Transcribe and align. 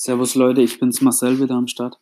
Servus 0.00 0.36
Leute, 0.36 0.62
ich 0.62 0.78
bin's 0.78 1.00
Marcel 1.00 1.40
wieder 1.40 1.56
am 1.56 1.66
Start. 1.66 1.98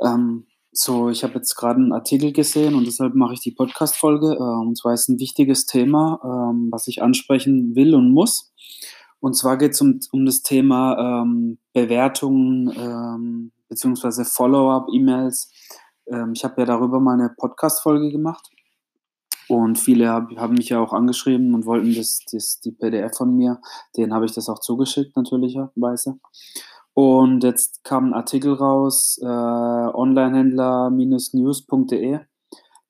Ähm, 0.00 0.48
so, 0.72 1.10
ich 1.10 1.22
habe 1.22 1.34
jetzt 1.34 1.54
gerade 1.54 1.78
einen 1.78 1.92
Artikel 1.92 2.32
gesehen 2.32 2.74
und 2.74 2.86
deshalb 2.86 3.14
mache 3.14 3.34
ich 3.34 3.40
die 3.40 3.52
Podcast-Folge. 3.52 4.34
Äh, 4.34 4.66
und 4.66 4.76
zwar 4.76 4.94
ist 4.94 5.08
ein 5.08 5.20
wichtiges 5.20 5.64
Thema, 5.64 6.18
ähm, 6.24 6.70
was 6.72 6.88
ich 6.88 7.00
ansprechen 7.00 7.76
will 7.76 7.94
und 7.94 8.10
muss. 8.10 8.52
Und 9.20 9.34
zwar 9.34 9.58
geht 9.58 9.74
es 9.74 9.80
um, 9.80 10.00
um 10.10 10.26
das 10.26 10.42
Thema 10.42 11.22
ähm, 11.22 11.58
Bewertungen 11.72 12.72
ähm, 12.76 13.52
bzw. 13.68 14.24
Follow-up-E-Mails. 14.24 15.52
Ähm, 16.08 16.32
ich 16.34 16.42
habe 16.42 16.62
ja 16.62 16.66
darüber 16.66 16.98
mal 16.98 17.14
eine 17.14 17.30
Podcast-Folge 17.30 18.10
gemacht. 18.10 18.50
Und 19.46 19.78
viele 19.78 20.08
hab, 20.08 20.34
haben 20.36 20.54
mich 20.54 20.70
ja 20.70 20.80
auch 20.80 20.92
angeschrieben 20.92 21.54
und 21.54 21.64
wollten 21.64 21.94
das, 21.94 22.24
das, 22.32 22.58
die 22.58 22.72
PDF 22.72 23.16
von 23.16 23.36
mir. 23.36 23.60
Denen 23.96 24.12
habe 24.12 24.24
ich 24.24 24.32
das 24.32 24.48
auch 24.48 24.58
zugeschickt, 24.58 25.16
natürlicherweise. 25.16 26.18
Und 27.00 27.44
jetzt 27.44 27.84
kam 27.84 28.06
ein 28.06 28.12
Artikel 28.12 28.54
raus, 28.54 29.20
äh, 29.22 29.24
onlinehändler-news.de. 29.24 32.18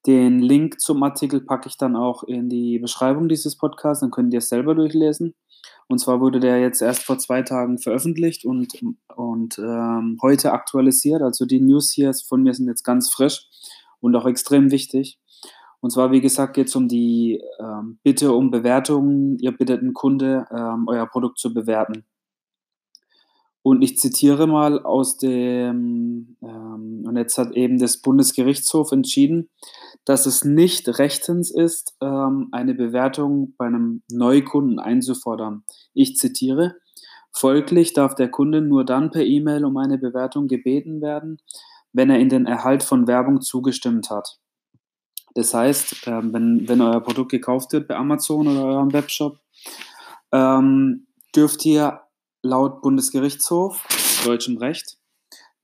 Den 0.07 0.39
Link 0.39 0.81
zum 0.81 1.03
Artikel 1.03 1.43
packe 1.43 1.69
ich 1.69 1.77
dann 1.77 1.95
auch 1.95 2.23
in 2.23 2.49
die 2.49 2.79
Beschreibung 2.79 3.29
dieses 3.29 3.59
Podcasts, 3.59 4.01
dann 4.01 4.11
könnt 4.11 4.33
ihr 4.33 4.39
es 4.39 4.49
selber 4.49 4.75
durchlesen. 4.75 5.35
Und 5.89 5.99
zwar 5.99 6.23
wurde 6.23 6.41
der 6.41 6.59
jetzt 6.59 6.81
erst 6.81 7.03
vor 7.03 7.19
zwei 7.19 7.43
Tagen 7.43 7.77
veröffentlicht 7.77 8.47
und, 8.47 8.83
und 9.15 9.59
ähm, 9.59 10.17
heute 10.23 10.53
aktualisiert. 10.53 11.21
Also 11.21 11.45
die 11.45 11.61
News 11.61 11.93
hier 11.93 12.15
von 12.15 12.43
mir 12.43 12.55
sind 12.55 12.67
jetzt 12.67 12.85
ganz 12.85 13.13
frisch 13.13 13.47
und 14.01 14.17
auch 14.17 14.25
extrem 14.25 14.71
wichtig. 14.71 15.19
Und 15.81 15.91
zwar, 15.91 16.13
wie 16.13 16.23
gesagt, 16.23 16.55
geht 16.55 16.69
es 16.69 16.77
um 16.77 16.89
die 16.89 17.43
ähm, 17.61 17.99
Bitte 18.03 18.33
um 18.33 18.51
Bewertungen. 18.51 19.39
Ihr 19.39 19.53
bittet 19.53 19.83
einen 19.83 19.93
Kunde, 19.93 20.47
ähm, 20.51 20.87
euer 20.89 21.05
Produkt 21.05 21.39
zu 21.39 21.53
bewerten. 21.53 22.07
Und 23.69 23.83
ich 23.83 23.99
zitiere 23.99 24.47
mal 24.47 24.83
aus 24.83 25.19
dem, 25.19 26.39
ähm, 26.41 27.05
und 27.07 27.17
jetzt 27.19 27.37
hat 27.37 27.55
eben 27.55 27.79
das 27.79 27.99
Bundesgerichtshof 27.99 28.93
entschieden, 28.93 29.51
dass 30.07 30.25
es 30.25 30.43
nicht 30.43 30.99
rechtens 30.99 31.51
ist, 31.51 31.95
ähm, 32.01 32.49
eine 32.51 32.73
Bewertung 32.73 33.53
bei 33.59 33.67
einem 33.67 34.01
Neukunden 34.11 34.79
einzufordern. 34.79 35.65
Ich 35.93 36.17
zitiere, 36.17 36.77
folglich 37.31 37.93
darf 37.93 38.15
der 38.15 38.31
Kunde 38.31 38.63
nur 38.63 38.87
dann 38.87 39.11
per 39.11 39.27
E-Mail 39.27 39.67
um 39.67 39.77
eine 39.77 39.99
Bewertung 39.99 40.49
gebeten 40.49 41.03
werden, 41.03 41.37
wenn 41.93 42.09
er 42.09 42.21
in 42.21 42.31
den 42.31 42.47
Erhalt 42.47 42.83
von 42.83 43.07
Werbung 43.07 43.43
zugestimmt 43.43 44.09
hat. 44.09 44.39
Das 45.35 45.53
heißt, 45.53 46.07
äh, 46.07 46.33
wenn, 46.33 46.67
wenn 46.67 46.81
euer 46.81 47.03
Produkt 47.03 47.33
gekauft 47.33 47.75
wird 47.75 47.87
bei 47.87 47.97
Amazon 47.97 48.49
oder 48.49 48.65
eurem 48.65 48.95
Webshop, 48.95 49.39
ähm, 50.33 51.07
dürft 51.37 51.67
ihr 51.67 52.01
laut 52.49 52.83
Bundesgerichtshof, 52.83 53.87
deutschem 54.25 54.57
Recht, 54.57 54.99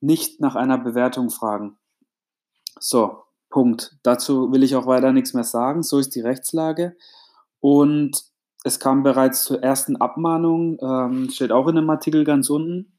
nicht 0.00 0.40
nach 0.40 0.54
einer 0.54 0.78
Bewertung 0.78 1.30
fragen. 1.30 1.78
So, 2.78 3.22
Punkt. 3.48 3.96
Dazu 4.02 4.52
will 4.52 4.62
ich 4.62 4.76
auch 4.76 4.86
weiter 4.86 5.12
nichts 5.12 5.32
mehr 5.32 5.44
sagen. 5.44 5.82
So 5.82 5.98
ist 5.98 6.14
die 6.14 6.20
Rechtslage. 6.20 6.96
Und 7.60 8.24
es 8.64 8.80
kam 8.80 9.02
bereits 9.02 9.44
zur 9.44 9.62
ersten 9.62 9.96
Abmahnung, 9.96 10.78
ähm, 10.80 11.28
steht 11.30 11.52
auch 11.52 11.68
in 11.68 11.76
dem 11.76 11.90
Artikel 11.90 12.24
ganz 12.24 12.48
unten. 12.48 12.94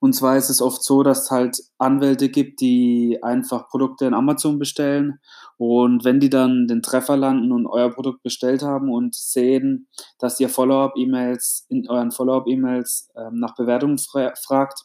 Und 0.00 0.14
zwar 0.14 0.38
ist 0.38 0.48
es 0.48 0.62
oft 0.62 0.82
so, 0.82 1.02
dass 1.02 1.24
es 1.24 1.30
halt 1.30 1.58
Anwälte 1.76 2.30
gibt, 2.30 2.62
die 2.62 3.18
einfach 3.22 3.68
Produkte 3.68 4.06
in 4.06 4.14
Amazon 4.14 4.58
bestellen. 4.58 5.20
Und 5.58 6.04
wenn 6.06 6.20
die 6.20 6.30
dann 6.30 6.66
den 6.66 6.80
Treffer 6.80 7.18
landen 7.18 7.52
und 7.52 7.66
euer 7.66 7.90
Produkt 7.90 8.22
bestellt 8.22 8.62
haben 8.62 8.90
und 8.90 9.14
sehen, 9.14 9.88
dass 10.18 10.40
ihr 10.40 10.48
Follow-up-E-Mails 10.48 11.66
in 11.68 11.86
euren 11.90 12.12
Follow-up-E-Mails 12.12 13.10
ähm, 13.14 13.34
nach 13.34 13.54
Bewertungen 13.54 13.98
fra 13.98 14.32
fragt, 14.42 14.84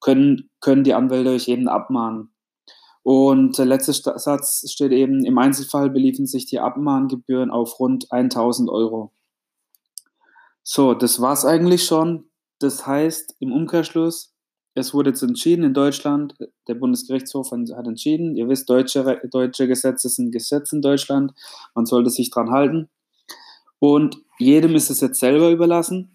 können, 0.00 0.48
können 0.60 0.84
die 0.84 0.94
Anwälte 0.94 1.30
euch 1.30 1.48
eben 1.48 1.68
abmahnen. 1.68 2.32
Und 3.02 3.58
der 3.58 3.66
letzte 3.66 3.92
Satz 3.92 4.64
steht 4.72 4.92
eben, 4.92 5.24
im 5.26 5.36
Einzelfall 5.36 5.90
beliefen 5.90 6.26
sich 6.26 6.46
die 6.46 6.60
Abmahngebühren 6.60 7.50
auf 7.50 7.78
rund 7.78 8.10
1000 8.10 8.70
Euro. 8.70 9.12
So, 10.68 10.94
das 10.94 11.20
war's 11.20 11.44
eigentlich 11.44 11.84
schon. 11.84 12.28
Das 12.58 12.88
heißt, 12.88 13.36
im 13.38 13.52
Umkehrschluss, 13.52 14.34
es 14.74 14.92
wurde 14.92 15.10
jetzt 15.10 15.22
entschieden 15.22 15.62
in 15.62 15.74
Deutschland, 15.74 16.34
der 16.66 16.74
Bundesgerichtshof 16.74 17.52
hat 17.52 17.86
entschieden, 17.86 18.34
ihr 18.34 18.48
wisst, 18.48 18.68
deutsche, 18.68 19.20
deutsche 19.30 19.68
Gesetze 19.68 20.08
sind 20.08 20.32
Gesetze 20.32 20.74
in 20.74 20.82
Deutschland, 20.82 21.32
man 21.76 21.86
sollte 21.86 22.10
sich 22.10 22.30
dran 22.30 22.50
halten. 22.50 22.90
Und 23.78 24.16
jedem 24.40 24.74
ist 24.74 24.90
es 24.90 25.00
jetzt 25.00 25.20
selber 25.20 25.50
überlassen. 25.50 26.12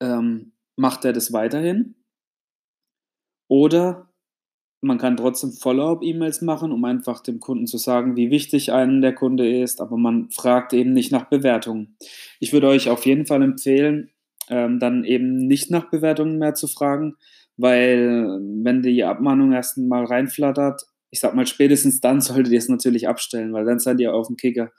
Ähm, 0.00 0.52
macht 0.76 1.06
er 1.06 1.14
das 1.14 1.32
weiterhin? 1.32 1.94
Oder 3.48 4.07
man 4.80 4.98
kann 4.98 5.16
trotzdem 5.16 5.52
Follow-up-E-Mails 5.52 6.42
machen, 6.42 6.70
um 6.72 6.84
einfach 6.84 7.20
dem 7.20 7.40
Kunden 7.40 7.66
zu 7.66 7.78
sagen, 7.78 8.16
wie 8.16 8.30
wichtig 8.30 8.72
einem 8.72 9.00
der 9.00 9.14
Kunde 9.14 9.60
ist, 9.60 9.80
aber 9.80 9.96
man 9.96 10.30
fragt 10.30 10.72
eben 10.72 10.92
nicht 10.92 11.10
nach 11.10 11.28
Bewertungen. 11.28 11.96
Ich 12.38 12.52
würde 12.52 12.68
euch 12.68 12.88
auf 12.88 13.04
jeden 13.04 13.26
Fall 13.26 13.42
empfehlen, 13.42 14.10
ähm, 14.48 14.78
dann 14.78 15.04
eben 15.04 15.46
nicht 15.46 15.70
nach 15.70 15.90
Bewertungen 15.90 16.38
mehr 16.38 16.54
zu 16.54 16.68
fragen, 16.68 17.14
weil 17.56 18.38
wenn 18.62 18.82
die 18.82 19.02
Abmahnung 19.02 19.52
erst 19.52 19.78
mal 19.78 20.04
reinflattert, 20.04 20.82
ich 21.10 21.20
sag 21.20 21.34
mal, 21.34 21.46
spätestens 21.46 22.00
dann 22.00 22.20
solltet 22.20 22.52
ihr 22.52 22.58
es 22.58 22.68
natürlich 22.68 23.08
abstellen, 23.08 23.52
weil 23.52 23.64
dann 23.64 23.80
seid 23.80 24.00
ihr 24.00 24.14
auf 24.14 24.28
dem 24.28 24.36
Kicker. 24.36 24.70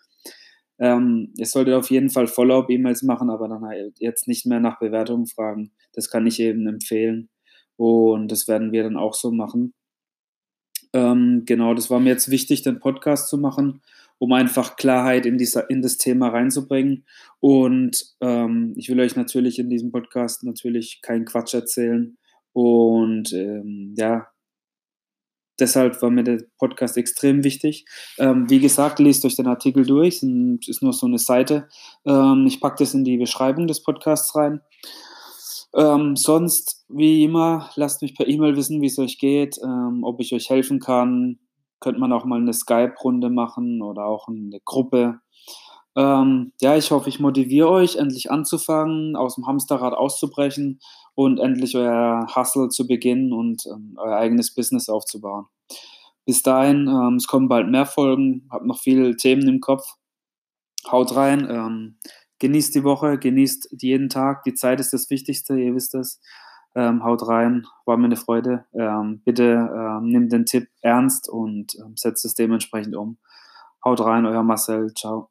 Ähm, 0.79 1.33
ihr 1.37 1.45
solltet 1.45 1.73
auf 1.73 1.91
jeden 1.91 2.09
Fall 2.09 2.27
Follow-up-E-Mails 2.27 3.03
machen, 3.03 3.29
aber 3.29 3.49
dann 3.49 3.65
halt 3.65 3.99
jetzt 3.99 4.29
nicht 4.29 4.45
mehr 4.45 4.61
nach 4.61 4.79
Bewertungen 4.79 5.27
fragen. 5.27 5.73
Das 5.91 6.09
kann 6.09 6.25
ich 6.25 6.39
eben 6.39 6.67
empfehlen. 6.67 7.29
Und 7.75 8.31
das 8.31 8.47
werden 8.47 8.71
wir 8.71 8.83
dann 8.83 8.95
auch 8.95 9.13
so 9.13 9.31
machen. 9.31 9.73
Ähm, 10.93 11.43
genau, 11.45 11.73
das 11.73 11.89
war 11.89 11.99
mir 11.99 12.09
jetzt 12.09 12.31
wichtig, 12.31 12.63
den 12.63 12.79
Podcast 12.79 13.29
zu 13.29 13.37
machen, 13.37 13.81
um 14.17 14.33
einfach 14.33 14.75
Klarheit 14.75 15.25
in, 15.25 15.37
dieser, 15.37 15.69
in 15.69 15.81
das 15.81 15.97
Thema 15.97 16.29
reinzubringen. 16.29 17.05
Und 17.39 18.15
ähm, 18.21 18.73
ich 18.75 18.89
will 18.89 18.99
euch 18.99 19.15
natürlich 19.15 19.59
in 19.59 19.69
diesem 19.69 19.91
Podcast 19.91 20.43
natürlich 20.43 21.01
keinen 21.01 21.25
Quatsch 21.25 21.53
erzählen. 21.53 22.17
Und 22.53 23.31
ähm, 23.33 23.93
ja, 23.97 24.27
deshalb 25.59 26.01
war 26.01 26.09
mir 26.09 26.23
der 26.23 26.43
Podcast 26.57 26.97
extrem 26.97 27.43
wichtig. 27.43 27.85
Ähm, 28.17 28.49
wie 28.49 28.59
gesagt, 28.59 28.99
lest 28.99 29.25
euch 29.25 29.35
den 29.35 29.47
Artikel 29.47 29.85
durch. 29.85 30.23
Es 30.23 30.67
ist 30.67 30.81
nur 30.81 30.93
so 30.93 31.05
eine 31.05 31.19
Seite. 31.19 31.67
Ähm, 32.05 32.45
ich 32.47 32.59
packe 32.59 32.77
das 32.79 32.93
in 32.93 33.03
die 33.03 33.17
Beschreibung 33.17 33.67
des 33.67 33.83
Podcasts 33.83 34.35
rein. 34.35 34.61
Ähm, 35.75 36.15
sonst, 36.15 36.85
wie 36.89 37.23
immer, 37.23 37.69
lasst 37.75 38.01
mich 38.01 38.15
per 38.15 38.27
E-Mail 38.27 38.55
wissen, 38.55 38.81
wie 38.81 38.87
es 38.87 38.97
euch 38.97 39.19
geht, 39.19 39.59
ähm, 39.63 40.03
ob 40.03 40.19
ich 40.19 40.33
euch 40.33 40.49
helfen 40.49 40.79
kann. 40.79 41.39
Könnte 41.79 41.99
man 41.99 42.11
auch 42.11 42.25
mal 42.25 42.39
eine 42.39 42.53
Skype-Runde 42.53 43.29
machen 43.29 43.81
oder 43.81 44.05
auch 44.05 44.27
eine 44.27 44.59
Gruppe. 44.65 45.19
Ähm, 45.95 46.53
ja, 46.61 46.75
ich 46.75 46.91
hoffe, 46.91 47.09
ich 47.09 47.19
motiviere 47.19 47.69
euch, 47.69 47.97
endlich 47.97 48.31
anzufangen, 48.31 49.15
aus 49.15 49.35
dem 49.35 49.47
Hamsterrad 49.47 49.93
auszubrechen 49.93 50.79
und 51.15 51.39
endlich 51.39 51.75
euer 51.75 52.27
Hustle 52.35 52.69
zu 52.69 52.87
beginnen 52.87 53.33
und 53.33 53.65
ähm, 53.65 53.95
euer 53.97 54.15
eigenes 54.15 54.53
Business 54.53 54.89
aufzubauen. 54.89 55.45
Bis 56.25 56.43
dahin, 56.43 56.87
ähm, 56.87 57.15
es 57.15 57.27
kommen 57.27 57.47
bald 57.47 57.69
mehr 57.69 57.85
Folgen, 57.85 58.47
habt 58.51 58.65
noch 58.65 58.79
viele 58.79 59.15
Themen 59.17 59.47
im 59.47 59.59
Kopf. 59.59 59.95
Haut 60.89 61.15
rein. 61.15 61.97
Genießt 62.39 62.73
die 62.75 62.83
Woche, 62.83 63.17
genießt 63.17 63.75
jeden 63.79 64.09
Tag. 64.09 64.43
Die 64.43 64.53
Zeit 64.53 64.79
ist 64.79 64.93
das 64.93 65.09
Wichtigste, 65.09 65.59
ihr 65.59 65.75
wisst 65.75 65.95
es. 65.95 66.21
Ähm, 66.75 67.03
haut 67.03 67.27
rein, 67.27 67.65
war 67.85 67.97
mir 67.97 68.05
eine 68.05 68.15
Freude. 68.15 68.65
Ähm, 68.73 69.21
bitte 69.25 69.43
ähm, 69.43 70.07
nimmt 70.07 70.31
den 70.31 70.45
Tipp 70.45 70.69
ernst 70.81 71.27
und 71.27 71.75
ähm, 71.79 71.97
setzt 71.97 72.25
es 72.25 72.35
dementsprechend 72.35 72.95
um. 72.95 73.17
Haut 73.83 74.01
rein, 74.01 74.25
euer 74.25 74.43
Marcel. 74.43 74.93
Ciao. 74.93 75.29